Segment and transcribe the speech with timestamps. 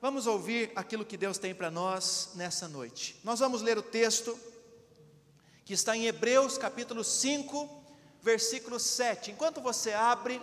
[0.00, 3.18] vamos ouvir aquilo que Deus tem para nós nessa noite.
[3.24, 4.38] Nós vamos ler o texto
[5.64, 7.68] que está em Hebreus capítulo 5,
[8.22, 9.32] versículo 7.
[9.32, 10.40] Enquanto você abre,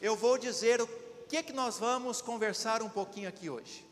[0.00, 0.86] eu vou dizer o
[1.28, 3.84] que, que nós vamos conversar um pouquinho aqui hoje.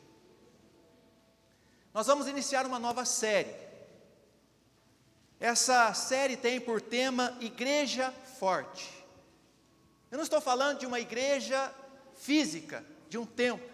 [1.93, 3.55] Nós vamos iniciar uma nova série.
[5.39, 8.91] Essa série tem por tema Igreja Forte.
[10.11, 11.73] Eu não estou falando de uma igreja
[12.15, 13.72] física, de um templo.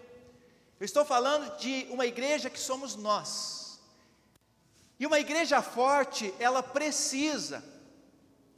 [0.81, 3.81] Eu estou falando de uma igreja que somos nós.
[4.99, 7.63] E uma igreja forte, ela precisa,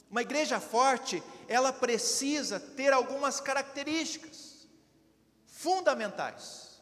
[0.09, 4.67] uma igreja forte, ela precisa ter algumas características
[5.45, 6.81] fundamentais.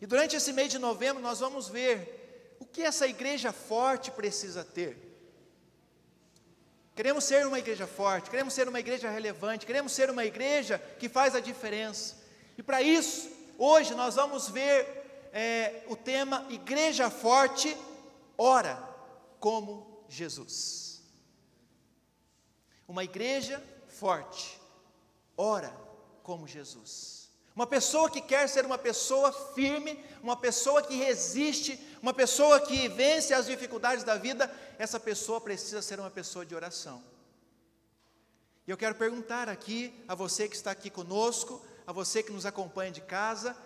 [0.00, 4.64] E durante esse mês de novembro nós vamos ver o que essa igreja forte precisa
[4.64, 5.10] ter.
[6.94, 11.08] Queremos ser uma igreja forte, queremos ser uma igreja relevante, queremos ser uma igreja que
[11.08, 12.16] faz a diferença.
[12.58, 17.76] E para isso, hoje nós vamos ver é, o tema Igreja Forte,
[18.36, 18.76] ora
[19.38, 21.02] como Jesus.
[22.88, 24.60] Uma igreja forte,
[25.36, 25.72] ora
[26.22, 27.30] como Jesus.
[27.54, 32.88] Uma pessoa que quer ser uma pessoa firme, uma pessoa que resiste, uma pessoa que
[32.88, 37.02] vence as dificuldades da vida, essa pessoa precisa ser uma pessoa de oração.
[38.66, 42.46] E eu quero perguntar aqui a você que está aqui conosco, a você que nos
[42.46, 43.56] acompanha de casa,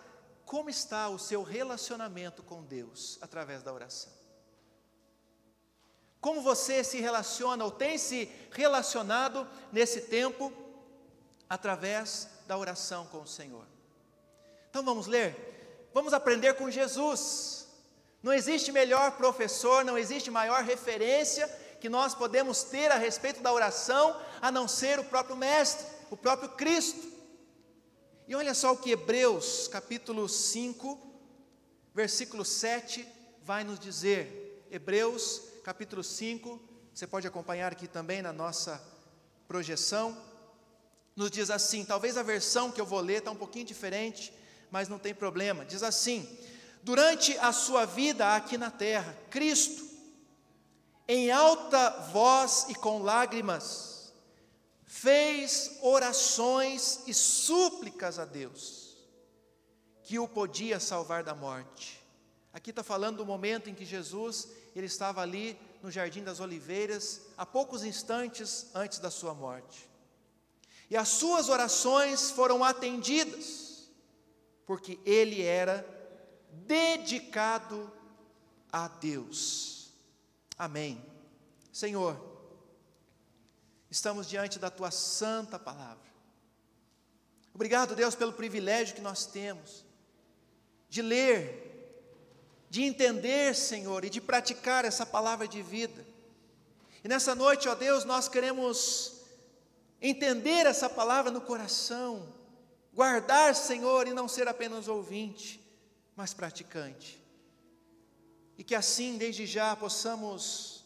[0.46, 4.10] como está o seu relacionamento com Deus através da oração?
[6.22, 10.50] Como você se relaciona ou tem se relacionado nesse tempo
[11.50, 13.66] através da oração com o Senhor?
[14.70, 15.90] Então vamos ler?
[15.92, 17.68] Vamos aprender com Jesus.
[18.22, 21.46] Não existe melhor professor, não existe maior referência
[21.78, 26.16] que nós podemos ter a respeito da oração a não ser o próprio Mestre, o
[26.16, 27.13] próprio Cristo.
[28.26, 30.98] E olha só o que Hebreus capítulo 5,
[31.94, 33.06] versículo 7
[33.42, 34.66] vai nos dizer.
[34.70, 36.58] Hebreus capítulo 5,
[36.94, 38.82] você pode acompanhar aqui também na nossa
[39.46, 40.16] projeção,
[41.14, 44.32] nos diz assim, talvez a versão que eu vou ler está um pouquinho diferente,
[44.70, 45.64] mas não tem problema.
[45.64, 46.26] Diz assim:
[46.82, 49.86] Durante a sua vida aqui na terra, Cristo,
[51.06, 53.93] em alta voz e com lágrimas,
[54.86, 58.96] fez orações e súplicas a Deus,
[60.02, 62.02] que o podia salvar da morte.
[62.52, 67.20] Aqui está falando do momento em que Jesus ele estava ali no Jardim das Oliveiras,
[67.36, 69.88] a poucos instantes antes da sua morte.
[70.90, 73.88] E as suas orações foram atendidas,
[74.66, 75.86] porque ele era
[76.50, 77.90] dedicado
[78.72, 79.90] a Deus.
[80.58, 81.04] Amém.
[81.72, 82.33] Senhor,
[83.94, 86.12] estamos diante da tua santa palavra.
[87.54, 89.84] Obrigado, Deus, pelo privilégio que nós temos
[90.88, 91.62] de ler
[92.68, 96.04] de entender, Senhor, e de praticar essa palavra de vida.
[97.04, 99.20] E nessa noite, ó Deus, nós queremos
[100.02, 102.34] entender essa palavra no coração,
[102.92, 105.64] guardar, Senhor, e não ser apenas ouvinte,
[106.16, 107.22] mas praticante.
[108.58, 110.84] E que assim, desde já, possamos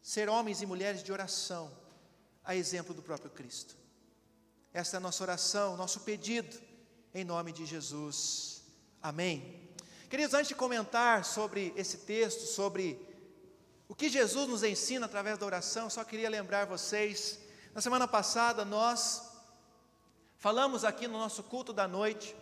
[0.00, 1.70] ser homens e mulheres de oração,
[2.46, 3.76] a exemplo do próprio Cristo.
[4.72, 6.56] Esta é a nossa oração, nosso pedido,
[7.12, 8.62] em nome de Jesus.
[9.02, 9.68] Amém.
[10.08, 12.98] Queridos, antes de comentar sobre esse texto, sobre
[13.88, 17.40] o que Jesus nos ensina através da oração, só queria lembrar vocês,
[17.74, 19.22] na semana passada nós
[20.38, 22.36] falamos aqui no nosso culto da noite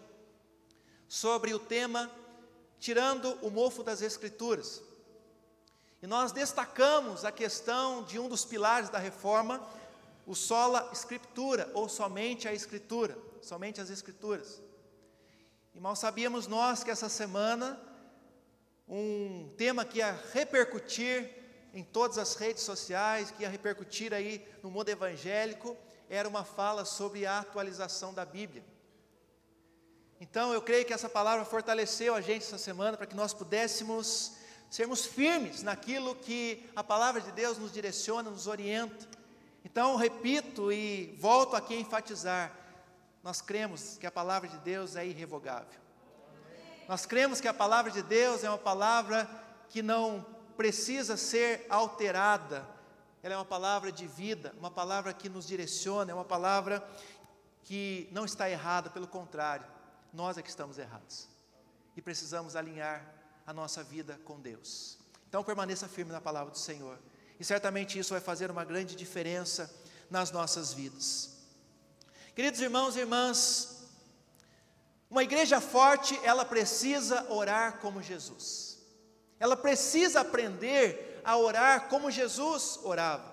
[1.08, 2.10] sobre o tema
[2.78, 4.82] tirando o mofo das escrituras.
[6.02, 9.66] E nós destacamos a questão de um dos pilares da reforma,
[10.26, 14.62] o sola escritura, ou somente a escritura, somente as escrituras.
[15.74, 17.80] E mal sabíamos nós que essa semana,
[18.88, 21.30] um tema que ia repercutir
[21.72, 25.76] em todas as redes sociais, que ia repercutir aí no mundo evangélico,
[26.08, 28.64] era uma fala sobre a atualização da Bíblia.
[30.20, 34.32] Então eu creio que essa palavra fortaleceu a gente essa semana para que nós pudéssemos
[34.70, 39.13] sermos firmes naquilo que a palavra de Deus nos direciona, nos orienta.
[39.74, 42.56] Então, repito e volto aqui a enfatizar:
[43.24, 45.80] nós cremos que a palavra de Deus é irrevogável.
[46.88, 49.28] Nós cremos que a palavra de Deus é uma palavra
[49.68, 50.24] que não
[50.56, 52.64] precisa ser alterada.
[53.20, 56.80] Ela é uma palavra de vida, uma palavra que nos direciona, é uma palavra
[57.64, 59.66] que não está errada, pelo contrário,
[60.12, 61.26] nós é que estamos errados.
[61.96, 63.04] E precisamos alinhar
[63.44, 65.00] a nossa vida com Deus.
[65.28, 66.96] Então permaneça firme na palavra do Senhor.
[67.38, 69.72] E certamente isso vai fazer uma grande diferença
[70.10, 71.30] nas nossas vidas.
[72.34, 73.74] Queridos irmãos e irmãs,
[75.14, 78.80] Uma igreja forte, ela precisa orar como Jesus.
[79.38, 83.32] Ela precisa aprender a orar como Jesus orava.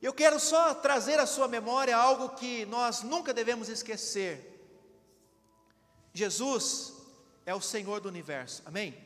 [0.00, 4.50] Eu quero só trazer à sua memória algo que nós nunca devemos esquecer.
[6.14, 6.94] Jesus
[7.44, 8.62] é o Senhor do universo.
[8.64, 8.96] Amém?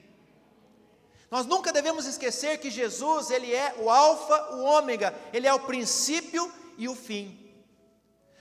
[1.30, 5.60] Nós nunca devemos esquecer que Jesus, ele é o alfa, o ômega, ele é o
[5.60, 7.48] princípio e o fim.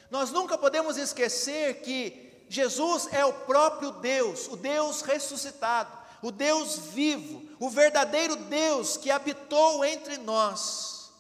[0.10, 5.92] Nós nunca podemos esquecer que Jesus é o próprio Deus, o Deus ressuscitado,
[6.22, 11.12] o Deus vivo, o verdadeiro Deus que habitou entre nós.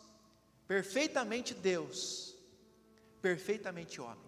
[0.67, 2.33] Perfeitamente Deus,
[3.21, 4.27] perfeitamente homem.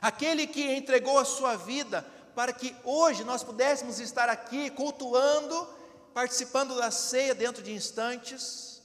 [0.00, 5.68] Aquele que entregou a sua vida para que hoje nós pudéssemos estar aqui cultuando
[6.12, 8.82] participando da ceia dentro de instantes,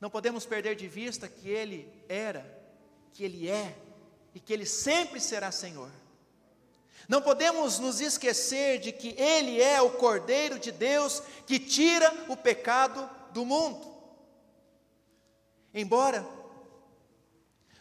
[0.00, 2.44] não podemos perder de vista que Ele era,
[3.12, 3.76] que Ele é
[4.34, 5.90] e que Ele sempre será Senhor.
[7.08, 12.36] Não podemos nos esquecer de que Ele é o Cordeiro de Deus que tira o
[12.36, 13.86] pecado do mundo.
[15.72, 16.26] Embora,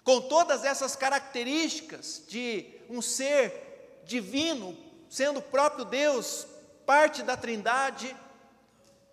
[0.04, 4.78] com todas essas características de um ser divino,
[5.10, 6.48] sendo o próprio Deus,
[6.88, 8.16] parte da Trindade,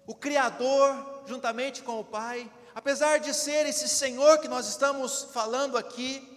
[0.06, 5.76] o Criador, juntamente com o Pai, apesar de ser esse Senhor que nós estamos falando
[5.76, 6.30] aqui,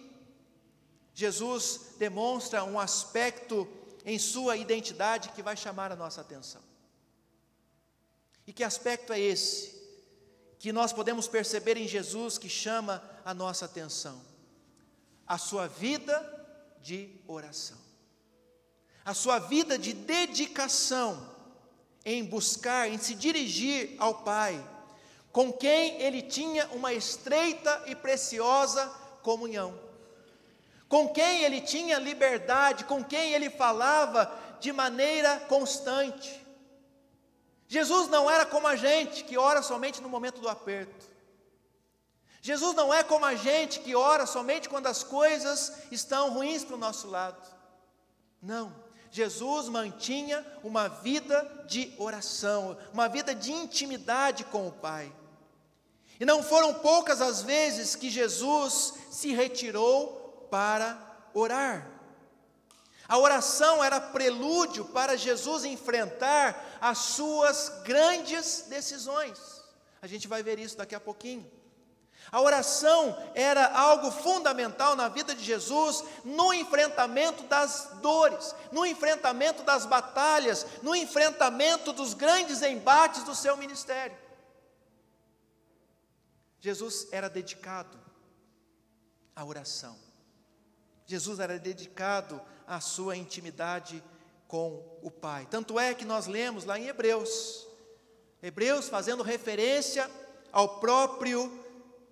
[1.14, 3.68] Jesus demonstra um aspecto
[4.04, 6.62] em sua identidade que vai chamar a nossa atenção.
[8.48, 9.78] E que aspecto é esse?
[10.58, 14.20] Que nós podemos perceber em Jesus que chama a nossa atenção?
[15.28, 16.18] A sua vida
[16.82, 17.87] de oração
[19.08, 21.18] a sua vida de dedicação
[22.04, 24.62] em buscar, em se dirigir ao Pai,
[25.32, 28.86] com quem ele tinha uma estreita e preciosa
[29.24, 29.80] comunhão,
[30.90, 36.46] com quem ele tinha liberdade, com quem ele falava de maneira constante.
[37.66, 41.10] Jesus não era como a gente que ora somente no momento do aperto.
[42.42, 46.76] Jesus não é como a gente que ora somente quando as coisas estão ruins para
[46.76, 47.56] o nosso lado.
[48.42, 48.87] Não.
[49.18, 55.12] Jesus mantinha uma vida de oração, uma vida de intimidade com o Pai.
[56.20, 60.98] E não foram poucas as vezes que Jesus se retirou para
[61.34, 61.90] orar.
[63.08, 69.64] A oração era prelúdio para Jesus enfrentar as suas grandes decisões.
[70.00, 71.50] A gente vai ver isso daqui a pouquinho.
[72.32, 79.64] A oração era algo fundamental na vida de Jesus no enfrentamento das dores, no enfrentamento
[79.64, 84.18] das batalhas, no enfrentamento dos grandes embates do seu ministério.
[86.60, 87.98] Jesus era dedicado
[89.36, 89.98] à oração.
[91.06, 94.04] Jesus era dedicado à sua intimidade
[94.48, 95.48] com o Pai.
[95.50, 97.66] Tanto é que nós lemos lá em Hebreus,
[98.44, 100.10] Hebreus fazendo referência
[100.52, 101.67] ao próprio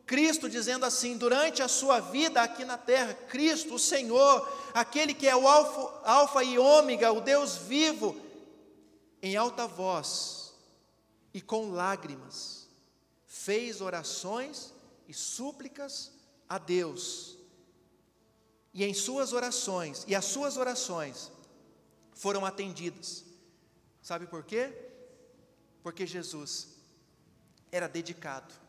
[0.06, 5.28] Cristo dizendo assim: durante a sua vida aqui na terra, Cristo, o Senhor, aquele que
[5.28, 8.16] é o alfa, alfa e ômega, o Deus vivo,
[9.22, 10.54] em alta voz
[11.34, 12.68] e com lágrimas,
[13.26, 14.74] fez orações
[15.08, 16.12] e súplicas
[16.48, 17.38] a Deus.
[18.74, 21.32] E em suas orações, e as suas orações
[22.14, 23.24] foram atendidas.
[24.02, 24.72] Sabe por quê?
[25.82, 26.76] Porque Jesus
[27.72, 28.65] era dedicado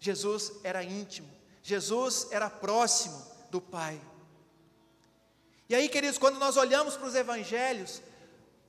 [0.00, 1.28] Jesus era íntimo,
[1.62, 4.00] Jesus era próximo do Pai.
[5.68, 8.02] E aí, queridos, quando nós olhamos para os evangelhos,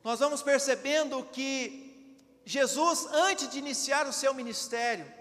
[0.03, 5.11] nós vamos percebendo que Jesus, antes de iniciar o seu ministério,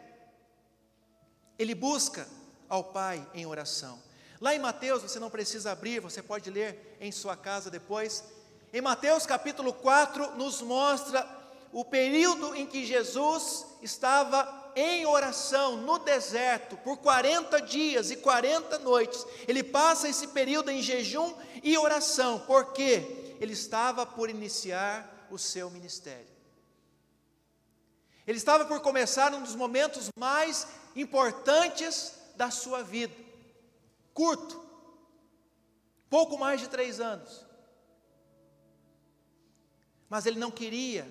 [1.59, 2.27] ele busca
[2.69, 4.03] ao Pai em oração.
[4.41, 8.25] Lá em Mateus, você não precisa abrir, você pode ler em sua casa depois.
[8.73, 11.29] Em Mateus capítulo 4, nos mostra
[11.73, 18.79] o período em que Jesus estava em oração no deserto por 40 dias e 40
[18.81, 19.27] noites.
[19.47, 25.71] Ele passa esse período em jejum e oração, porque ele estava por iniciar o seu
[25.71, 26.29] ministério.
[28.27, 33.15] Ele estava por começar um dos momentos mais importantes da sua vida.
[34.15, 34.63] Curto,
[36.09, 37.45] pouco mais de três anos.
[40.09, 41.11] Mas ele não queria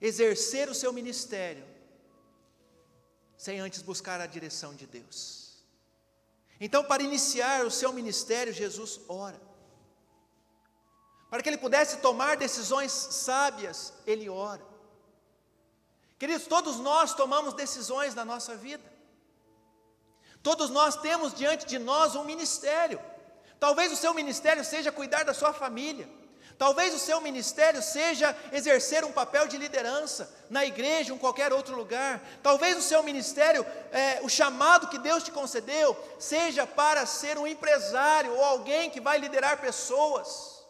[0.00, 1.64] exercer o seu ministério
[3.40, 5.64] sem antes buscar a direção de Deus.
[6.60, 9.40] Então, para iniciar o seu ministério, Jesus ora.
[11.30, 14.62] Para que ele pudesse tomar decisões sábias, ele ora.
[16.18, 18.84] Queridos, todos nós tomamos decisões na nossa vida.
[20.42, 23.00] Todos nós temos diante de nós um ministério.
[23.58, 26.06] Talvez o seu ministério seja cuidar da sua família.
[26.60, 31.54] Talvez o seu ministério seja exercer um papel de liderança na igreja, ou em qualquer
[31.54, 32.20] outro lugar.
[32.42, 37.46] Talvez o seu ministério, é, o chamado que Deus te concedeu, seja para ser um
[37.46, 40.62] empresário ou alguém que vai liderar pessoas.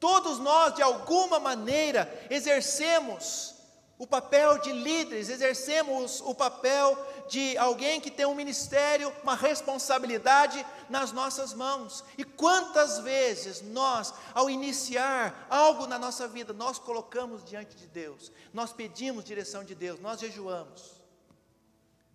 [0.00, 3.54] Todos nós, de alguma maneira, exercemos
[4.00, 6.96] o papel de líderes, exercemos o papel
[7.28, 12.02] de alguém que tem um ministério, uma responsabilidade nas nossas mãos.
[12.16, 18.32] E quantas vezes nós, ao iniciar algo na nossa vida, nós colocamos diante de Deus,
[18.54, 20.92] nós pedimos direção de Deus, nós jejuamos,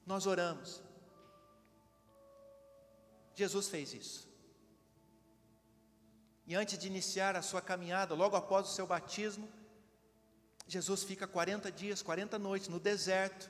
[0.08, 0.82] nós oramos.
[3.36, 4.28] Jesus fez isso.
[6.48, 9.48] E antes de iniciar a sua caminhada, logo após o seu batismo,
[10.68, 13.50] Jesus fica 40 dias, 40 noites no deserto.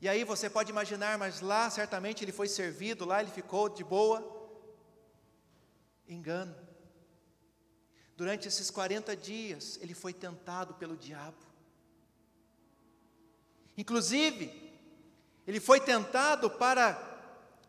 [0.00, 3.84] E aí você pode imaginar, mas lá certamente ele foi servido, lá ele ficou de
[3.84, 4.34] boa.
[6.08, 6.54] Engano.
[8.16, 11.36] Durante esses 40 dias, ele foi tentado pelo diabo.
[13.76, 14.72] Inclusive,
[15.46, 17.14] ele foi tentado para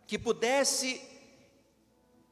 [0.06, 1.01] que pudesse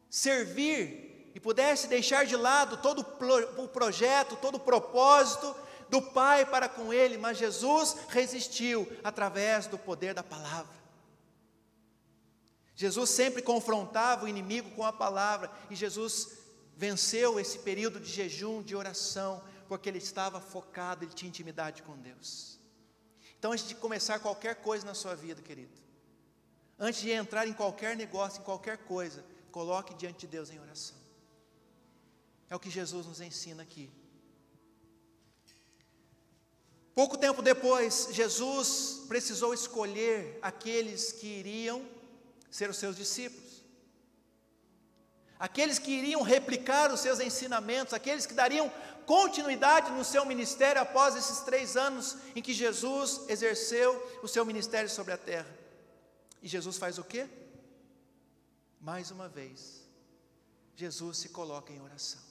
[0.10, 5.54] servir e pudesse deixar de lado todo o projeto, todo o propósito
[5.90, 10.76] do Pai para com ele, mas Jesus resistiu através do poder da palavra.
[12.76, 16.38] Jesus sempre confrontava o inimigo com a palavra e Jesus
[16.76, 21.98] venceu esse período de jejum, de oração, porque ele estava focado, ele tinha intimidade com
[21.98, 22.60] Deus.
[23.40, 25.72] Então, antes de começar qualquer coisa na sua vida, querido,
[26.78, 30.98] antes de entrar em qualquer negócio, em qualquer coisa, coloque diante de Deus em oração.
[32.50, 33.90] É o que Jesus nos ensina aqui.
[36.96, 41.86] Pouco tempo depois, Jesus precisou escolher aqueles que iriam
[42.50, 43.62] ser os seus discípulos,
[45.38, 48.72] aqueles que iriam replicar os seus ensinamentos, aqueles que dariam
[49.06, 54.90] continuidade no seu ministério após esses três anos em que Jesus exerceu o seu ministério
[54.90, 55.54] sobre a terra.
[56.42, 57.28] E Jesus faz o quê?
[58.80, 59.84] Mais uma vez,
[60.78, 62.22] Jesus se coloca em oração.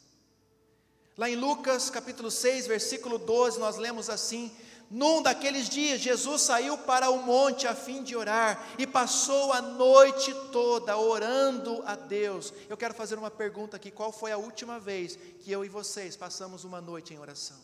[1.16, 4.50] Lá em Lucas capítulo 6, versículo 12, nós lemos assim:
[4.90, 9.62] Num daqueles dias, Jesus saiu para o monte a fim de orar e passou a
[9.62, 12.52] noite toda orando a Deus.
[12.68, 16.16] Eu quero fazer uma pergunta aqui: qual foi a última vez que eu e vocês
[16.16, 17.58] passamos uma noite em oração?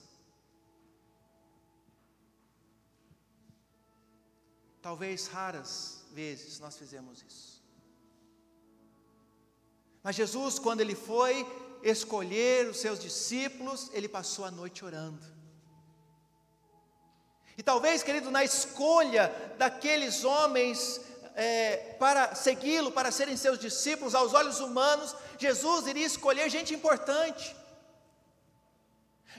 [4.81, 7.61] Talvez raras vezes nós fizemos isso.
[10.03, 11.45] Mas Jesus, quando ele foi
[11.83, 15.25] escolher os seus discípulos, ele passou a noite orando.
[17.57, 21.01] E talvez, querido, na escolha daqueles homens
[21.35, 27.57] é, para segui-lo, para serem seus discípulos, aos olhos humanos, Jesus iria escolher gente importante.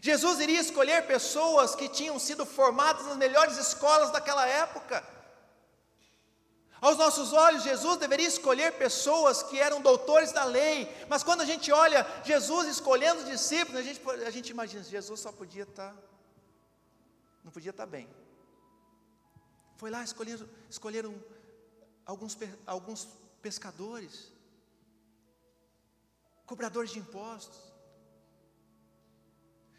[0.01, 5.03] Jesus iria escolher pessoas que tinham sido formadas nas melhores escolas daquela época.
[6.81, 11.45] Aos nossos olhos, Jesus deveria escolher pessoas que eram doutores da lei, mas quando a
[11.45, 15.93] gente olha Jesus escolhendo os discípulos, a gente, a gente imagina, Jesus só podia estar,
[15.93, 15.97] tá,
[17.43, 18.09] não podia estar tá bem.
[19.77, 21.23] Foi lá, escolheram, escolheram
[22.03, 22.35] alguns,
[22.65, 23.07] alguns
[23.43, 24.31] pescadores,
[26.47, 27.59] cobradores de impostos,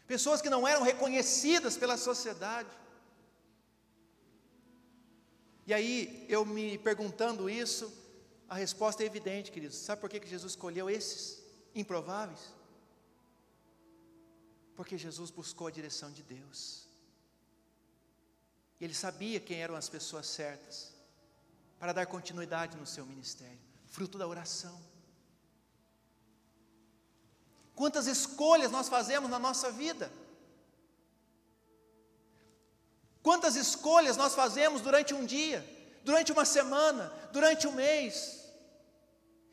[0.07, 2.69] pessoas que não eram reconhecidas pela sociedade.
[5.65, 7.91] E aí, eu me perguntando isso,
[8.49, 9.77] a resposta é evidente, queridos.
[9.77, 11.41] Sabe por que Jesus escolheu esses
[11.73, 12.53] improváveis?
[14.75, 16.87] Porque Jesus buscou a direção de Deus.
[18.79, 20.93] Ele sabia quem eram as pessoas certas
[21.79, 24.79] para dar continuidade no seu ministério, fruto da oração.
[27.73, 30.11] Quantas escolhas nós fazemos na nossa vida?
[33.23, 35.65] Quantas escolhas nós fazemos durante um dia,
[36.03, 38.43] durante uma semana, durante um mês?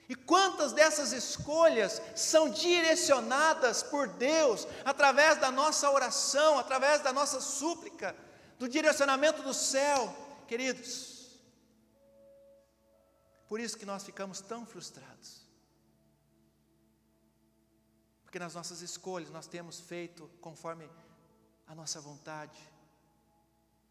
[0.08, 7.40] E quantas dessas escolhas são direcionadas por Deus através da nossa oração, através da nossa
[7.40, 8.16] súplica,
[8.58, 10.12] do direcionamento do céu,
[10.48, 11.38] queridos?
[13.48, 15.46] Por isso que nós ficamos tão frustrados.
[18.24, 20.90] Porque nas nossas escolhas nós temos feito conforme
[21.68, 22.58] a nossa vontade,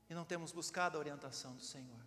[0.10, 2.00] e não temos buscado a orientação do Senhor.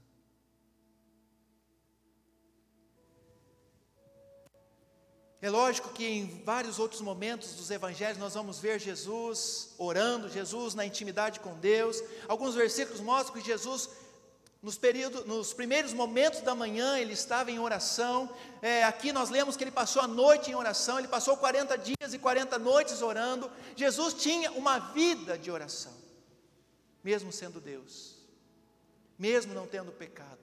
[5.41, 10.73] É lógico que em vários outros momentos dos evangelhos nós vamos ver Jesus orando, Jesus
[10.73, 12.01] na intimidade com Deus.
[12.29, 13.91] Alguns versículos mostram que Jesus
[14.63, 18.31] nos, período, nos primeiros momentos da manhã ele estava em oração.
[18.63, 22.15] É, aqui nós lemos que ele passou a noite em oração, ele passou 40 dias
[22.15, 23.51] e 40 noites orando.
[23.75, 25.93] Jesus tinha uma vida de oração,
[27.03, 28.17] mesmo sendo Deus,
[29.19, 30.39] mesmo não tendo pecado.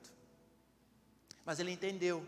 [1.45, 2.25] Mas ele entendeu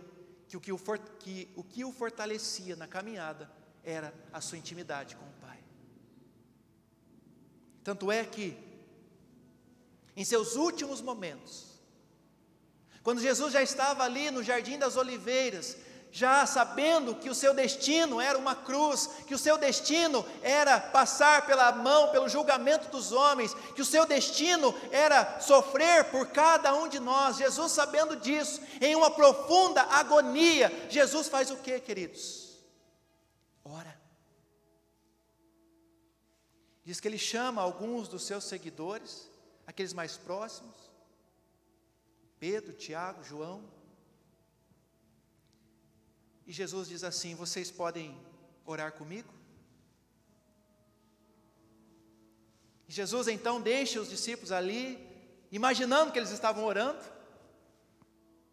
[0.47, 3.49] que o que o, for, que, o que o fortalecia na caminhada
[3.83, 5.59] era a sua intimidade com o Pai.
[7.83, 8.57] Tanto é que,
[10.15, 11.79] em seus últimos momentos,
[13.01, 15.77] quando Jesus já estava ali no Jardim das Oliveiras,
[16.11, 21.45] já sabendo que o seu destino era uma cruz, que o seu destino era passar
[21.45, 26.89] pela mão, pelo julgamento dos homens, que o seu destino era sofrer por cada um
[26.89, 27.37] de nós.
[27.37, 32.57] Jesus, sabendo disso, em uma profunda agonia, Jesus faz o que, queridos?
[33.63, 33.99] Ora.
[36.83, 39.29] Diz que ele chama alguns dos seus seguidores,
[39.65, 40.75] aqueles mais próximos,
[42.37, 43.80] Pedro, Tiago, João.
[46.51, 48.13] E Jesus diz assim: Vocês podem
[48.65, 49.33] orar comigo?
[52.89, 54.99] E Jesus então deixa os discípulos ali,
[55.49, 57.01] imaginando que eles estavam orando,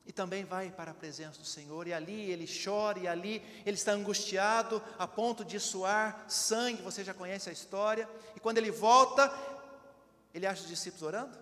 [0.06, 3.76] e também vai para a presença do Senhor, e ali ele chora, e ali ele
[3.76, 8.70] está angustiado, a ponto de suar sangue, você já conhece a história, e quando ele
[8.70, 9.28] volta,
[10.32, 11.36] ele acha os discípulos orando?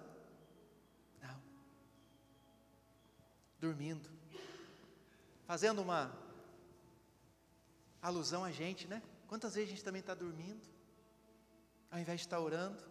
[3.58, 4.08] dormindo,
[5.46, 6.25] fazendo uma
[8.02, 9.02] alusão a gente, né?
[9.26, 10.60] Quantas vezes a gente também está dormindo,
[11.90, 12.82] ao invés de estar orando?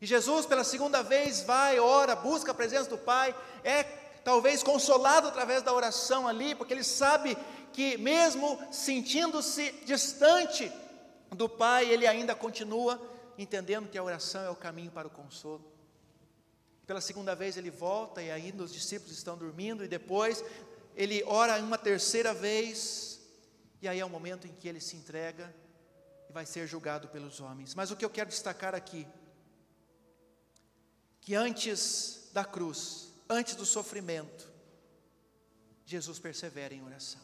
[0.00, 3.84] E Jesus, pela segunda vez, vai, ora, busca a presença do Pai, é
[4.24, 7.36] talvez consolado através da oração ali, porque ele sabe
[7.72, 10.72] que, mesmo sentindo-se distante
[11.30, 13.00] do Pai, ele ainda continua
[13.38, 15.64] entendendo que a oração é o caminho para o consolo.
[16.86, 20.44] Pela segunda vez ele volta e ainda os discípulos estão dormindo, e depois
[20.94, 23.20] ele ora uma terceira vez,
[23.80, 25.54] e aí é o momento em que ele se entrega
[26.28, 27.74] e vai ser julgado pelos homens.
[27.74, 29.06] Mas o que eu quero destacar aqui,
[31.20, 34.50] que antes da cruz, antes do sofrimento,
[35.84, 37.20] Jesus persevera em oração.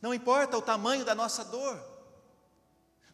[0.00, 1.97] Não importa o tamanho da nossa dor,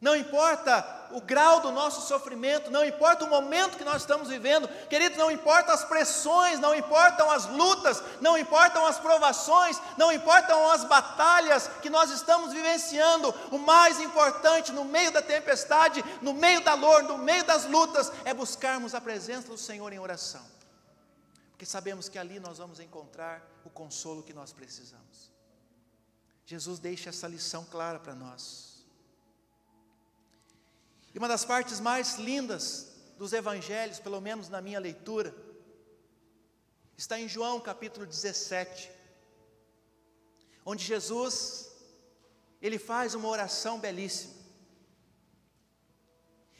[0.00, 4.68] não importa o grau do nosso sofrimento, não importa o momento que nós estamos vivendo,
[4.88, 10.70] queridos, não importa as pressões, não importam as lutas, não importam as provações, não importam
[10.70, 16.61] as batalhas que nós estamos vivenciando, o mais importante no meio da tempestade, no meio
[16.62, 20.44] da dor, no meio das lutas, é buscarmos a presença do Senhor em oração,
[21.52, 25.33] porque sabemos que ali nós vamos encontrar o consolo que nós precisamos.
[26.44, 28.73] Jesus deixa essa lição clara para nós.
[31.14, 35.33] E uma das partes mais lindas dos evangelhos, pelo menos na minha leitura,
[36.96, 38.90] está em João capítulo 17,
[40.66, 41.70] onde Jesus
[42.61, 44.35] ele faz uma oração belíssima.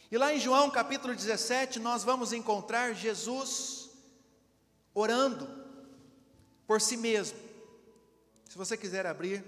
[0.09, 3.90] E lá em João capítulo 17, nós vamos encontrar Jesus
[4.95, 5.49] orando
[6.64, 7.37] por si mesmo.
[8.49, 9.45] Se você quiser abrir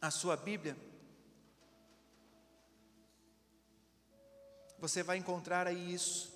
[0.00, 0.76] a sua Bíblia,
[4.86, 6.32] Você vai encontrar aí isso.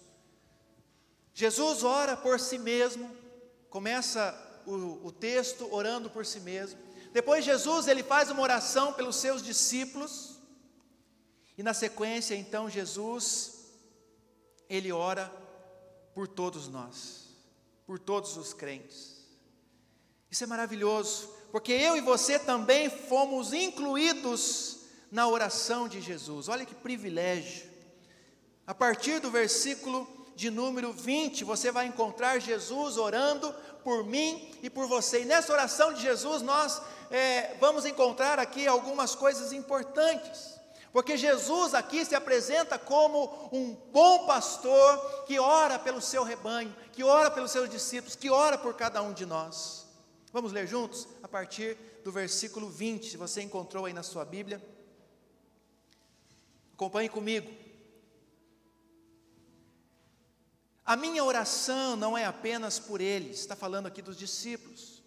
[1.32, 3.08] Jesus ora por si mesmo,
[3.68, 4.36] começa
[4.66, 6.76] o, o texto orando por si mesmo.
[7.12, 10.40] Depois Jesus ele faz uma oração pelos seus discípulos.
[11.56, 13.66] E na sequência, então, Jesus,
[14.68, 15.32] ele ora
[16.12, 17.28] por todos nós,
[17.86, 19.28] por todos os crentes.
[20.28, 26.48] Isso é maravilhoso, porque eu e você também fomos incluídos na oração de Jesus.
[26.48, 27.69] Olha que privilégio.
[28.70, 30.06] A partir do versículo
[30.36, 33.52] de número 20, você vai encontrar Jesus orando
[33.82, 35.22] por mim e por você.
[35.22, 36.80] E nessa oração de Jesus, nós
[37.10, 40.54] é, vamos encontrar aqui algumas coisas importantes.
[40.92, 47.02] Porque Jesus aqui se apresenta como um bom pastor que ora pelo seu rebanho, que
[47.02, 49.84] ora pelos seus discípulos, que ora por cada um de nós.
[50.32, 54.62] Vamos ler juntos a partir do versículo 20, se você encontrou aí na sua Bíblia.
[56.72, 57.68] Acompanhe comigo.
[60.90, 65.00] A minha oração não é apenas por eles, está falando aqui dos discípulos.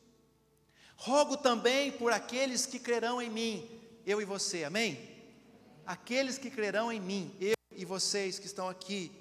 [0.95, 3.69] Rogo também por aqueles que crerão em mim,
[4.05, 4.97] eu e você, amém?
[5.85, 9.11] Aqueles que crerão em mim, eu e vocês que estão aqui,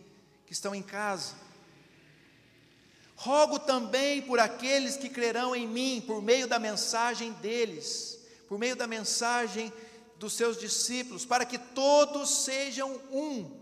[0.46, 1.35] que estão em casa.
[3.16, 8.77] Rogo também por aqueles que crerão em mim, por meio da mensagem deles, por meio
[8.77, 9.72] da mensagem
[10.16, 13.62] dos seus discípulos, para que todos sejam um,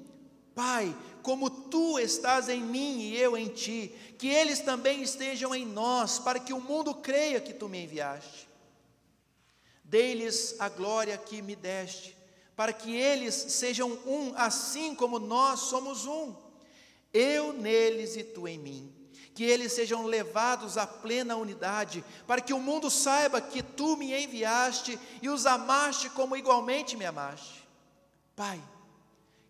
[0.55, 5.65] Pai, como tu estás em mim e eu em ti, que eles também estejam em
[5.65, 8.49] nós, para que o mundo creia que tu me enviaste.
[9.85, 12.17] Dei-lhes a glória que me deste,
[12.55, 16.35] para que eles sejam um, assim como nós somos um.
[17.13, 18.95] Eu neles e tu em mim.
[19.35, 24.13] Que eles sejam levados à plena unidade, para que o mundo saiba que tu me
[24.13, 27.67] enviaste e os amaste como igualmente me amaste.
[28.37, 28.61] Pai,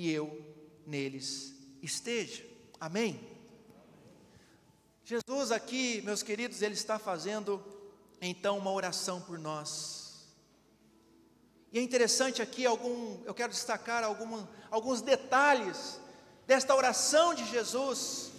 [0.00, 0.42] e eu
[0.86, 2.42] neles esteja.
[2.80, 3.20] Amém?
[5.04, 7.62] Jesus aqui, meus queridos, ele está fazendo
[8.18, 10.24] então uma oração por nós.
[11.70, 16.00] E é interessante aqui algum, eu quero destacar alguma, alguns detalhes
[16.46, 18.30] desta oração de Jesus.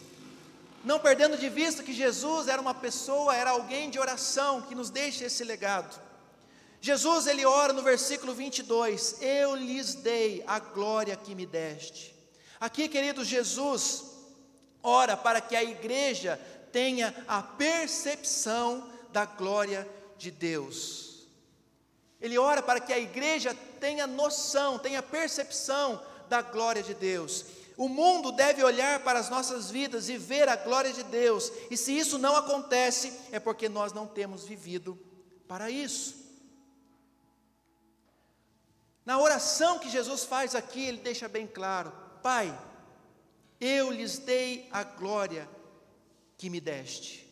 [0.83, 4.89] Não perdendo de vista que Jesus era uma pessoa, era alguém de oração que nos
[4.89, 6.01] deixa esse legado.
[6.81, 12.15] Jesus ele ora no versículo 22: Eu lhes dei a glória que me deste.
[12.59, 14.05] Aqui, querido, Jesus
[14.81, 16.39] ora para que a igreja
[16.71, 21.27] tenha a percepção da glória de Deus.
[22.19, 27.45] Ele ora para que a igreja tenha noção, tenha percepção da glória de Deus.
[27.77, 31.77] O mundo deve olhar para as nossas vidas e ver a glória de Deus, e
[31.77, 34.99] se isso não acontece, é porque nós não temos vivido
[35.47, 36.20] para isso.
[39.05, 42.57] Na oração que Jesus faz aqui, ele deixa bem claro: Pai,
[43.59, 45.47] eu lhes dei a glória
[46.37, 47.27] que me deste.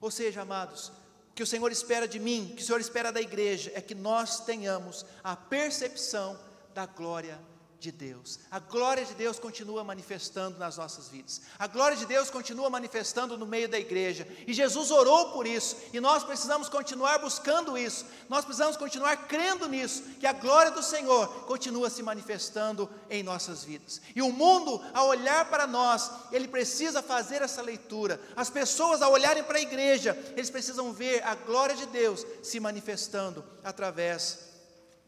[0.00, 0.88] Ou seja, amados,
[1.30, 3.80] o que o Senhor espera de mim, o que o Senhor espera da igreja, é
[3.80, 6.38] que nós tenhamos a percepção
[6.74, 7.38] da glória
[7.80, 8.38] de Deus.
[8.50, 11.40] A glória de Deus continua manifestando nas nossas vidas.
[11.58, 14.28] A glória de Deus continua manifestando no meio da igreja.
[14.46, 15.76] E Jesus orou por isso.
[15.92, 18.04] E nós precisamos continuar buscando isso.
[18.28, 20.02] Nós precisamos continuar crendo nisso.
[20.20, 24.00] Que a glória do Senhor continua se manifestando em nossas vidas.
[24.14, 28.20] E o mundo, ao olhar para nós, ele precisa fazer essa leitura.
[28.36, 32.60] As pessoas, ao olharem para a igreja, eles precisam ver a glória de Deus se
[32.60, 34.50] manifestando através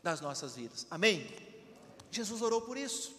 [0.02, 0.86] das nossas vidas.
[0.90, 1.51] Amém?
[2.12, 3.16] Jesus orou por isso.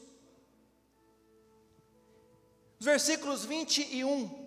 [2.79, 4.43] Os versículos 21.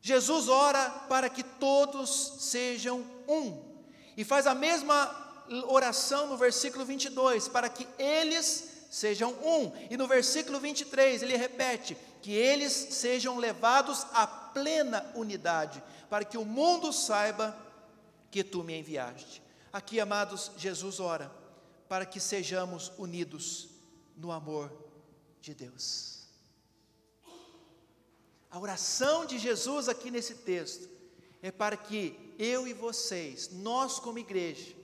[0.00, 3.84] Jesus ora para que todos sejam um.
[4.16, 9.72] E faz a mesma oração no versículo 22, para que eles sejam um.
[9.90, 16.38] E no versículo 23 ele repete: que eles sejam levados à plena unidade, para que
[16.38, 17.54] o mundo saiba
[18.30, 19.42] que tu me enviaste.
[19.70, 21.43] Aqui, amados, Jesus ora
[21.88, 23.68] para que sejamos unidos
[24.16, 24.72] no amor
[25.40, 26.24] de Deus.
[28.50, 30.88] A oração de Jesus aqui nesse texto
[31.42, 34.74] é para que eu e vocês, nós como igreja,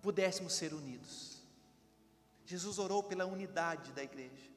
[0.00, 1.38] pudéssemos ser unidos.
[2.46, 4.50] Jesus orou pela unidade da igreja.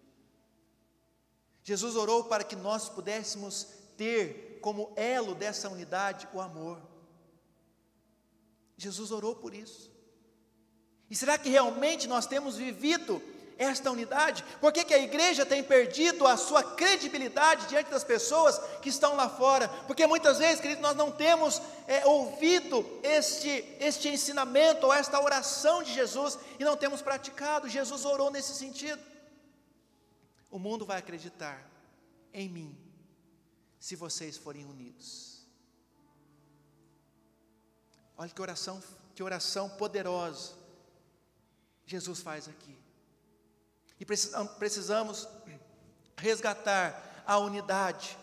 [1.64, 6.82] Jesus orou para que nós pudéssemos ter como elo dessa unidade o amor.
[8.78, 9.91] Jesus orou por isso.
[11.12, 13.22] E será que realmente nós temos vivido
[13.58, 14.46] esta unidade?
[14.62, 19.18] Por que, que, a igreja tem perdido a sua credibilidade diante das pessoas que estão
[19.18, 19.68] lá fora?
[19.86, 25.84] Porque muitas vezes, querido, nós não temos é, ouvido este, este ensinamento ou esta oração
[25.84, 27.68] de Jesus e não temos praticado.
[27.68, 29.02] Jesus orou nesse sentido.
[30.50, 31.70] O mundo vai acreditar
[32.34, 32.78] em mim
[33.78, 35.46] se vocês forem unidos.
[38.18, 38.82] Olha que oração,
[39.14, 40.61] que oração poderosa
[41.86, 42.78] Jesus faz aqui.
[44.00, 44.06] E
[44.58, 45.28] precisamos
[46.18, 48.18] resgatar a unidade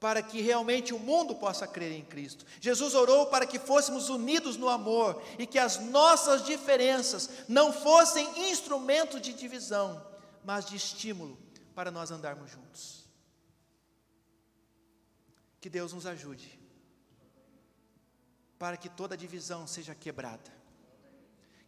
[0.00, 2.44] para que realmente o mundo possa crer em Cristo.
[2.60, 8.50] Jesus orou para que fôssemos unidos no amor e que as nossas diferenças não fossem
[8.50, 10.04] instrumento de divisão,
[10.44, 11.38] mas de estímulo
[11.74, 13.06] para nós andarmos juntos.
[15.60, 16.58] Que Deus nos ajude
[18.58, 20.61] para que toda divisão seja quebrada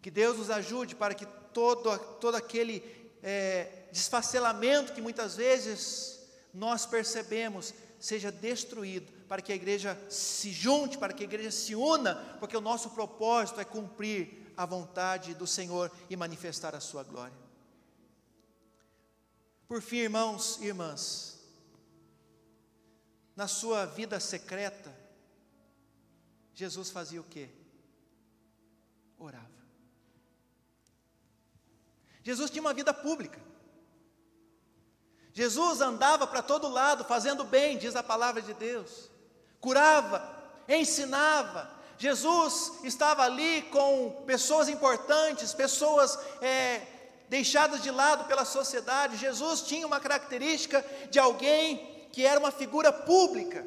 [0.05, 2.85] que Deus nos ajude para que todo, todo aquele
[3.23, 6.21] é, desfacelamento que muitas vezes
[6.53, 11.75] nós percebemos seja destruído, para que a igreja se junte, para que a igreja se
[11.75, 17.03] una, porque o nosso propósito é cumprir a vontade do Senhor e manifestar a sua
[17.03, 17.39] glória.
[19.67, 21.41] Por fim, irmãos e irmãs,
[23.35, 24.95] na sua vida secreta,
[26.53, 27.49] Jesus fazia o quê?
[29.19, 29.54] Orava.
[32.25, 33.39] Jesus tinha uma vida pública.
[35.33, 39.11] Jesus andava para todo lado fazendo bem, diz a palavra de Deus.
[39.61, 40.27] Curava,
[40.67, 41.71] ensinava.
[41.99, 46.81] Jesus estava ali com pessoas importantes, pessoas é,
[47.29, 49.17] deixadas de lado pela sociedade.
[49.17, 53.67] Jesus tinha uma característica de alguém que era uma figura pública,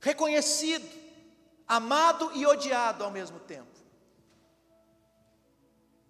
[0.00, 0.88] reconhecido,
[1.66, 3.71] amado e odiado ao mesmo tempo.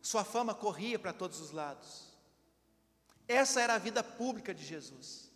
[0.03, 2.09] Sua fama corria para todos os lados.
[3.29, 5.31] Essa era a vida pública de Jesus.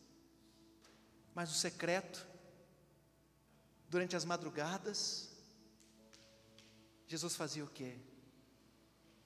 [1.33, 2.27] Mas o secreto,
[3.89, 5.31] durante as madrugadas,
[7.07, 7.97] Jesus fazia o quê?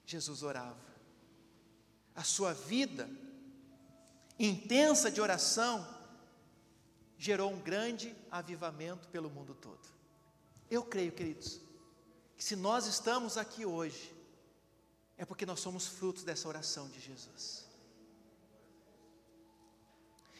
[0.05, 0.91] Jesus orava.
[2.15, 3.09] A sua vida
[4.37, 5.87] intensa de oração
[7.17, 9.87] gerou um grande avivamento pelo mundo todo.
[10.69, 11.59] Eu creio, queridos,
[12.35, 14.13] que se nós estamos aqui hoje,
[15.21, 17.63] é porque nós somos frutos dessa oração de Jesus.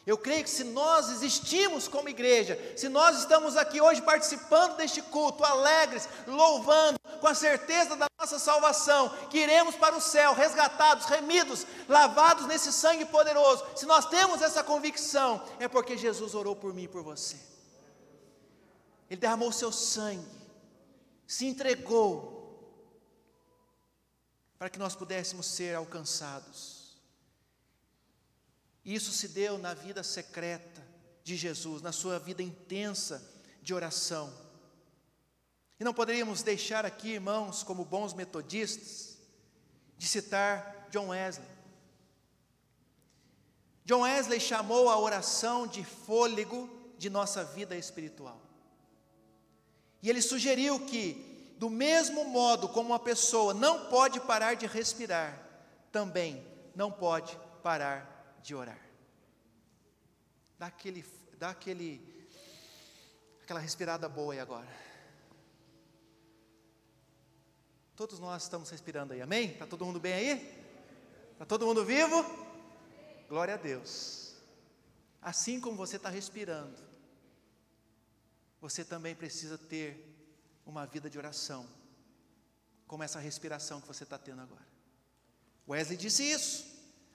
[0.08, 5.00] Eu creio que se nós existimos como igreja, se nós estamos aqui hoje participando deste
[5.04, 11.06] culto, alegres, louvando, com a certeza da nossa salvação, que iremos para o céu, resgatados,
[11.06, 16.74] remidos, lavados nesse sangue poderoso, se nós temos essa convicção, é porque Jesus orou por
[16.74, 17.38] mim e por você.
[19.08, 20.26] Ele derramou seu sangue,
[21.28, 22.41] se entregou,
[24.62, 26.96] para que nós pudéssemos ser alcançados.
[28.86, 30.88] Isso se deu na vida secreta
[31.24, 33.28] de Jesus, na sua vida intensa
[33.60, 34.32] de oração.
[35.80, 39.18] E não poderíamos deixar aqui, irmãos, como bons metodistas,
[39.98, 41.50] de citar John Wesley.
[43.84, 46.70] John Wesley chamou a oração de fôlego
[47.00, 48.40] de nossa vida espiritual.
[50.04, 51.31] E ele sugeriu que
[51.62, 55.40] do mesmo modo como uma pessoa não pode parar de respirar,
[55.92, 56.44] também
[56.76, 58.82] não pode parar de orar.
[60.58, 61.06] Dá aquele,
[61.38, 62.02] dá aquele,
[63.44, 64.68] aquela respirada boa aí agora.
[67.96, 69.52] Todos nós estamos respirando aí, amém?
[69.52, 70.66] Está todo mundo bem aí?
[71.34, 72.26] Está todo mundo vivo?
[73.30, 74.34] Glória a Deus.
[75.22, 76.80] Assim como você está respirando,
[78.60, 80.08] você também precisa ter
[80.66, 81.68] uma vida de oração,
[82.88, 84.66] como essa respiração que você está tendo agora.
[85.68, 86.66] Wesley disse isso.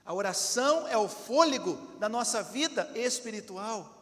[0.05, 3.93] A oração é o fôlego da nossa vida espiritual.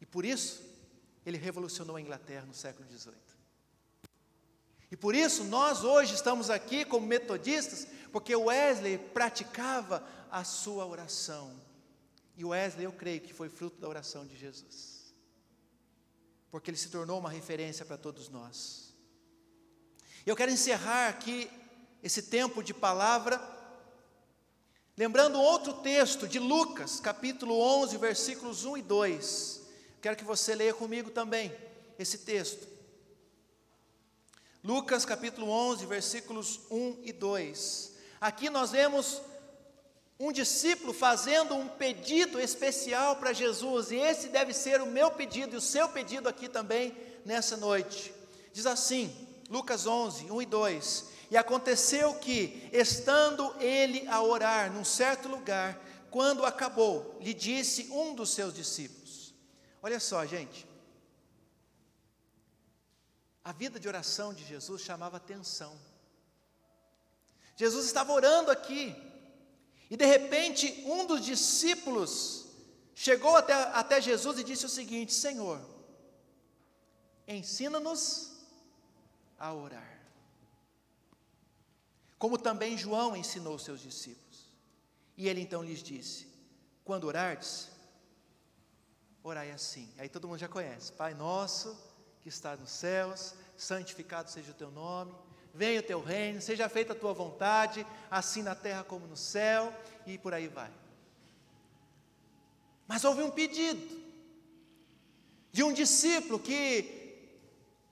[0.00, 0.62] E por isso,
[1.26, 3.14] ele revolucionou a Inglaterra no século XVIII.
[4.90, 11.60] E por isso, nós hoje estamos aqui como metodistas, porque Wesley praticava a sua oração.
[12.36, 14.97] E Wesley, eu creio que foi fruto da oração de Jesus
[16.50, 18.94] porque ele se tornou uma referência para todos nós.
[20.24, 21.50] Eu quero encerrar aqui
[22.02, 23.40] esse tempo de palavra,
[24.96, 29.62] lembrando outro texto de Lucas, capítulo 11, versículos 1 e 2.
[30.00, 31.54] Quero que você leia comigo também
[31.98, 32.68] esse texto.
[34.62, 37.92] Lucas capítulo 11, versículos 1 e 2.
[38.20, 39.22] Aqui nós vemos
[40.20, 45.54] um discípulo fazendo um pedido especial para Jesus, e esse deve ser o meu pedido
[45.54, 48.12] e o seu pedido aqui também nessa noite.
[48.52, 49.14] Diz assim,
[49.48, 55.78] Lucas 11, 1 e 2: E aconteceu que, estando ele a orar num certo lugar,
[56.10, 59.32] quando acabou, lhe disse um dos seus discípulos:
[59.80, 60.66] Olha só, gente,
[63.44, 65.78] a vida de oração de Jesus chamava atenção.
[67.56, 68.94] Jesus estava orando aqui,
[69.90, 72.46] e de repente, um dos discípulos
[72.94, 75.60] chegou até, até Jesus e disse o seguinte: Senhor,
[77.26, 78.32] ensina-nos
[79.38, 79.98] a orar.
[82.18, 84.48] Como também João ensinou seus discípulos.
[85.16, 86.28] E ele então lhes disse:
[86.84, 87.70] Quando orardes,
[89.22, 89.90] orai assim.
[89.96, 91.78] Aí todo mundo já conhece: Pai nosso
[92.20, 95.14] que está nos céus, santificado seja o teu nome
[95.58, 99.74] venha o teu reino, seja feita a tua vontade, assim na terra como no céu,
[100.06, 100.70] e por aí vai.
[102.86, 104.00] Mas houve um pedido
[105.50, 106.97] de um discípulo que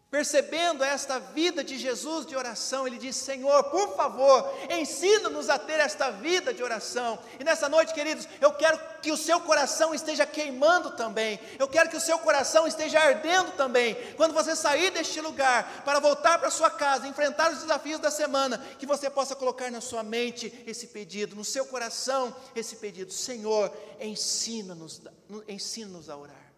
[0.09, 5.81] Percebendo esta vida de Jesus de oração, ele diz: Senhor, por favor, ensina-nos a ter
[5.81, 7.19] esta vida de oração.
[7.41, 11.91] E nessa noite, queridos, eu quero que o seu coração esteja queimando também, eu quero
[11.91, 13.97] que o seu coração esteja ardendo também.
[14.15, 18.59] Quando você sair deste lugar para voltar para sua casa, enfrentar os desafios da semana,
[18.79, 23.77] que você possa colocar na sua mente esse pedido, no seu coração esse pedido: Senhor,
[24.01, 25.03] ensina-nos
[25.49, 26.53] ensina a orar.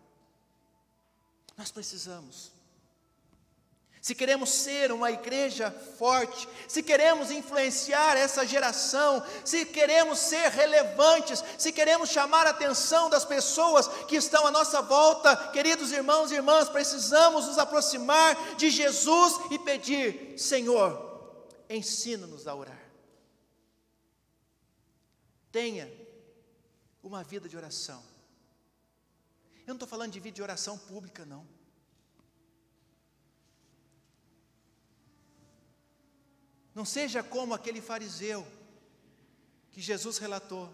[1.57, 2.58] Nós precisamos
[4.01, 11.43] se queremos ser uma igreja forte, se queremos influenciar essa geração, se queremos ser relevantes,
[11.59, 16.37] se queremos chamar a atenção das pessoas que estão à nossa volta, queridos irmãos e
[16.37, 21.09] irmãs, precisamos nos aproximar de Jesus e pedir: Senhor,
[21.69, 22.89] ensina-nos a orar.
[25.51, 25.91] Tenha
[27.03, 28.03] uma vida de oração.
[29.61, 31.58] Eu não estou falando de vida de oração pública, não.
[36.79, 38.47] Não seja como aquele fariseu
[39.73, 40.73] que Jesus relatou,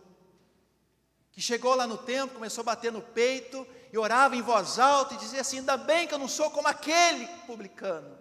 [1.33, 5.15] que chegou lá no templo, começou a bater no peito e orava em voz alta
[5.15, 8.19] e dizia assim: ainda bem que eu não sou como aquele publicano.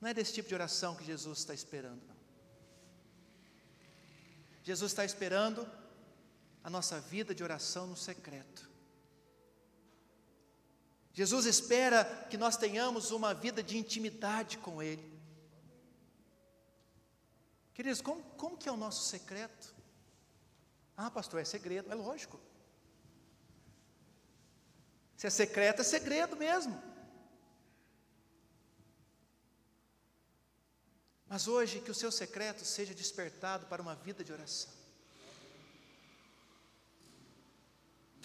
[0.00, 2.16] Não é desse tipo de oração que Jesus está esperando, não.
[4.62, 5.68] Jesus está esperando
[6.62, 8.70] a nossa vida de oração no secreto.
[11.12, 15.15] Jesus espera que nós tenhamos uma vida de intimidade com Ele.
[17.76, 19.74] Queridos, como, como que é o nosso secreto?
[20.96, 22.40] Ah, pastor, é segredo, é lógico.
[25.14, 26.82] Se é secreto, é segredo mesmo.
[31.28, 34.72] Mas hoje, que o seu secreto seja despertado para uma vida de oração.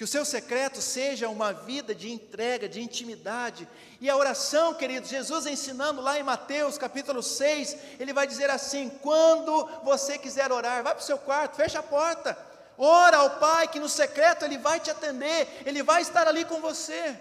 [0.01, 3.69] Que o seu secreto seja uma vida de entrega, de intimidade.
[3.99, 8.89] E a oração, queridos, Jesus ensinando lá em Mateus capítulo 6, ele vai dizer assim:
[9.03, 12.35] quando você quiser orar, vai para o seu quarto, fecha a porta,
[12.79, 16.59] ora ao Pai, que no secreto Ele vai te atender, Ele vai estar ali com
[16.59, 17.15] você.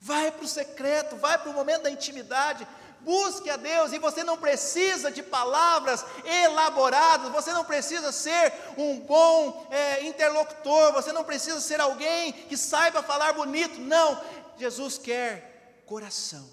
[0.00, 2.66] Vai para o secreto, vai para o momento da intimidade,
[3.02, 9.00] Busque a Deus e você não precisa de palavras elaboradas, você não precisa ser um
[9.00, 14.22] bom é, interlocutor, você não precisa ser alguém que saiba falar bonito, não.
[14.56, 16.48] Jesus quer coração,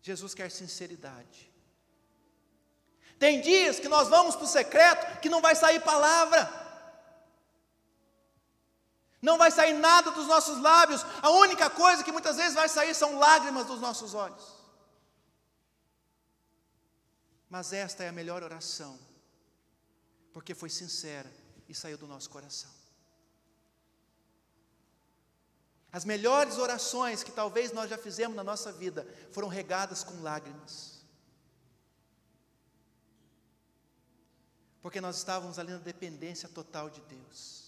[0.00, 1.48] Jesus quer sinceridade.
[3.18, 6.67] Tem dias que nós vamos para o secreto que não vai sair palavra.
[9.20, 12.94] Não vai sair nada dos nossos lábios, a única coisa que muitas vezes vai sair
[12.94, 14.56] são lágrimas dos nossos olhos.
[17.50, 18.98] Mas esta é a melhor oração,
[20.32, 21.32] porque foi sincera
[21.68, 22.70] e saiu do nosso coração.
[25.90, 31.02] As melhores orações que talvez nós já fizemos na nossa vida foram regadas com lágrimas.
[34.80, 37.67] Porque nós estávamos ali na dependência total de Deus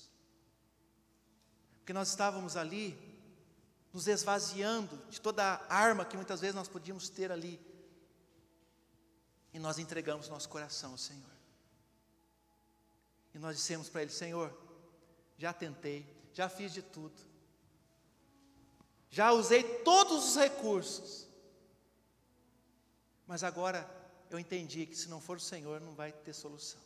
[1.91, 2.97] porque nós estávamos ali
[3.93, 7.61] nos esvaziando de toda a arma que muitas vezes nós podíamos ter ali.
[9.53, 11.33] E nós entregamos nosso coração ao Senhor.
[13.35, 14.57] E nós dissemos para Ele: Senhor,
[15.37, 17.21] já tentei, já fiz de tudo,
[19.11, 21.27] já usei todos os recursos,
[23.27, 23.85] mas agora
[24.31, 26.81] eu entendi que se não for o Senhor, não vai ter solução.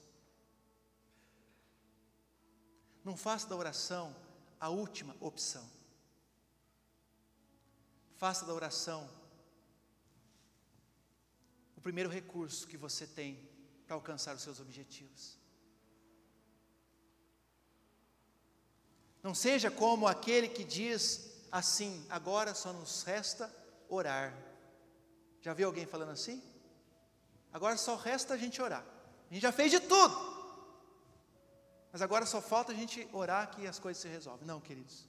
[3.05, 4.24] Não faça da oração
[4.65, 5.63] a última opção.
[8.17, 9.07] Faça da oração
[11.77, 13.47] o primeiro recurso que você tem
[13.87, 15.37] para alcançar os seus objetivos.
[19.23, 23.55] Não seja como aquele que diz assim: agora só nos resta
[23.87, 24.35] orar.
[25.43, 26.43] Já viu alguém falando assim?
[27.53, 28.87] Agora só resta a gente orar.
[29.31, 30.34] A gente já fez de tudo.
[31.95, 34.45] Mas agora só falta a gente orar que as coisas se resolvem.
[34.45, 35.05] Não, queridos.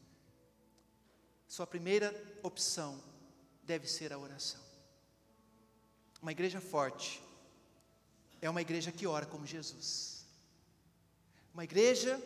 [1.48, 3.02] Sua primeira opção
[3.64, 4.62] deve ser a oração.
[6.22, 7.24] Uma igreja forte
[8.40, 10.28] é uma igreja que ora como Jesus.
[11.56, 12.22] Uma igreja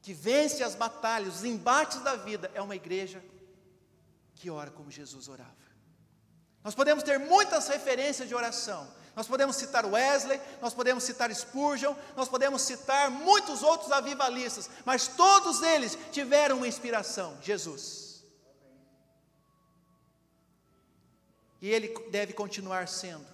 [0.00, 3.20] que vence as batalhas, os embates da vida, é uma igreja
[4.36, 5.56] que ora como Jesus orava.
[6.62, 8.88] Nós podemos ter muitas referências de oração,
[9.18, 15.08] nós podemos citar Wesley, nós podemos citar Spurgeon, nós podemos citar muitos outros avivalistas, mas
[15.08, 18.22] todos eles tiveram uma inspiração: Jesus.
[21.60, 23.26] E ele deve continuar sendo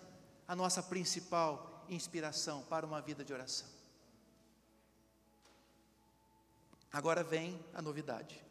[0.49, 3.69] a nossa principal inspiração para uma vida de oração.
[6.91, 8.43] Agora vem a novidade.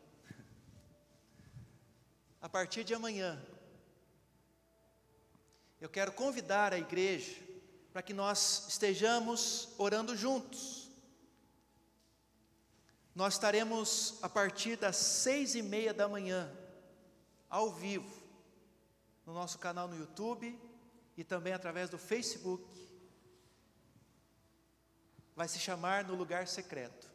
[2.40, 3.44] A partir de amanhã,
[5.84, 7.36] eu quero convidar a igreja
[7.92, 10.90] para que nós estejamos orando juntos.
[13.14, 16.50] Nós estaremos a partir das seis e meia da manhã,
[17.50, 18.24] ao vivo,
[19.26, 20.58] no nosso canal no YouTube
[21.18, 22.64] e também através do Facebook.
[25.36, 27.12] Vai se chamar No Lugar Secreto.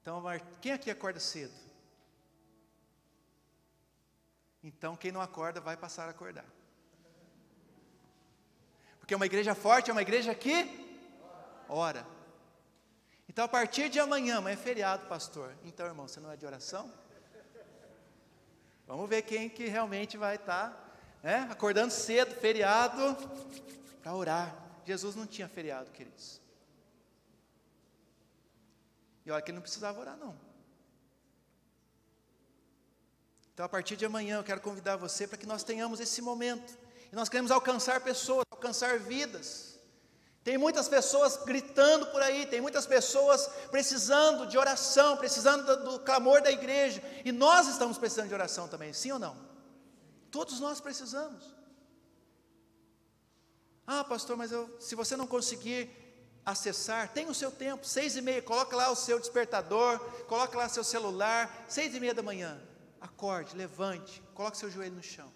[0.00, 0.20] Então,
[0.60, 1.54] quem aqui acorda cedo?
[4.64, 6.61] Então, quem não acorda vai passar a acordar.
[9.12, 10.66] Porque uma igreja forte é uma igreja que
[11.68, 12.06] ora.
[13.28, 15.54] Então, a partir de amanhã, mas é feriado, pastor.
[15.64, 16.90] Então, irmão, você não é de oração?
[18.86, 23.14] Vamos ver quem que realmente vai estar né, acordando cedo, feriado,
[24.02, 24.56] para orar.
[24.86, 26.40] Jesus não tinha feriado, queridos.
[29.26, 30.34] E olha que ele não precisava orar, não.
[33.52, 36.80] Então, a partir de amanhã, eu quero convidar você para que nós tenhamos esse momento.
[37.12, 39.78] E nós queremos alcançar pessoas, alcançar vidas.
[40.42, 46.00] Tem muitas pessoas gritando por aí, tem muitas pessoas precisando de oração, precisando do, do,
[46.00, 49.36] clamor da igreja, e nós estamos precisando de oração também, sim ou não?
[50.30, 51.54] Todos nós precisamos.
[53.86, 55.90] Ah, pastor, mas eu, se você não conseguir
[56.44, 60.68] acessar, tem o seu tempo, seis e meia, coloca lá o seu despertador, coloca lá
[60.68, 62.60] seu celular, seis e meia da manhã,
[63.00, 65.32] acorde, levante, coloque seu joelho no chão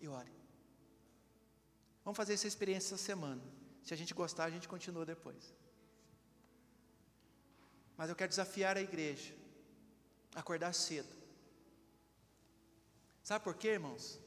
[0.00, 0.39] e ore.
[2.10, 3.40] Vamos fazer essa experiência essa semana.
[3.84, 5.54] Se a gente gostar, a gente continua depois.
[7.96, 9.32] Mas eu quero desafiar a igreja
[10.34, 11.08] a acordar cedo.
[13.22, 14.18] Sabe por quê, irmãos?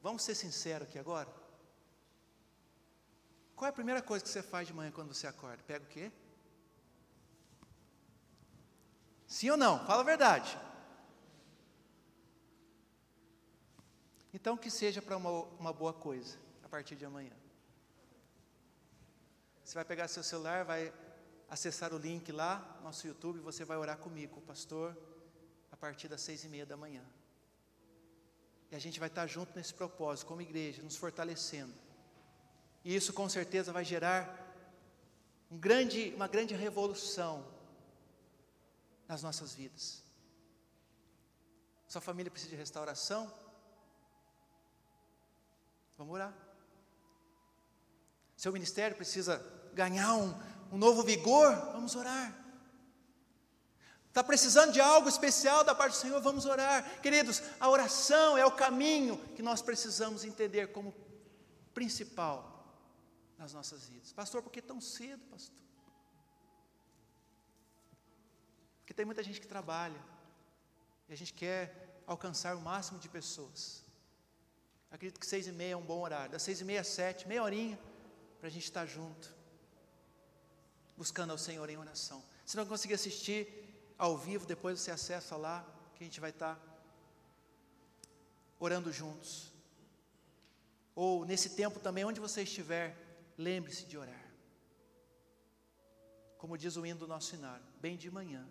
[0.00, 1.28] Vamos ser sinceros aqui agora.
[3.54, 5.62] Qual é a primeira coisa que você faz de manhã quando você acorda?
[5.62, 6.10] Pega o quê?
[9.26, 9.84] Sim ou não?
[9.86, 10.58] Fala a verdade.
[14.32, 15.30] Então que seja para uma,
[15.60, 17.36] uma boa coisa a partir de amanhã.
[19.62, 20.92] Você vai pegar seu celular, vai
[21.48, 24.96] acessar o link lá, nosso YouTube, você vai orar comigo, o pastor,
[25.70, 27.04] a partir das seis e meia da manhã.
[28.68, 31.72] E a gente vai estar junto nesse propósito, como igreja, nos fortalecendo.
[32.84, 34.24] E isso com certeza vai gerar
[35.48, 37.46] um grande, uma grande revolução
[39.06, 40.02] nas nossas vidas.
[41.86, 43.32] Sua família precisa de restauração?
[45.96, 46.45] Vamos orar.
[48.36, 50.34] Seu ministério precisa ganhar um,
[50.72, 51.54] um novo vigor?
[51.72, 52.46] Vamos orar.
[54.08, 56.20] Está precisando de algo especial da parte do Senhor?
[56.22, 57.00] Vamos orar.
[57.00, 60.94] Queridos, a oração é o caminho que nós precisamos entender como
[61.74, 62.56] principal
[63.36, 64.12] nas nossas vidas.
[64.12, 65.62] Pastor, por que tão cedo, pastor?
[68.80, 70.00] Porque tem muita gente que trabalha
[71.08, 73.84] e a gente quer alcançar o máximo de pessoas.
[74.90, 76.32] Acredito que seis e meia é um bom horário.
[76.32, 77.78] Das seis e meia às sete, meia horinha,
[78.46, 79.34] para a gente estar junto
[80.96, 82.22] buscando ao Senhor em oração.
[82.44, 85.66] Se não conseguir assistir ao vivo, depois você acessa lá,
[85.96, 86.56] que a gente vai estar
[88.60, 89.52] orando juntos.
[90.94, 92.96] Ou nesse tempo também, onde você estiver,
[93.36, 94.30] lembre-se de orar.
[96.38, 98.48] Como diz o hino do nosso sinário, bem de manhã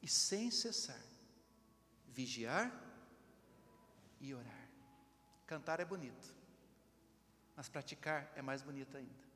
[0.00, 1.02] e sem cessar,
[2.06, 2.72] vigiar
[4.20, 4.68] e orar.
[5.48, 6.39] Cantar é bonito,
[7.60, 9.29] mas praticar é mais bonito ainda.